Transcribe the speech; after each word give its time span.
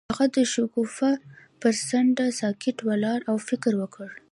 هغه 0.09 0.25
د 0.35 0.37
شګوفه 0.53 1.11
پر 1.61 1.73
څنډه 1.87 2.25
ساکت 2.39 2.77
ولاړ 2.87 3.19
او 3.31 3.35
فکر 3.49 3.73
وکړ. 3.81 4.09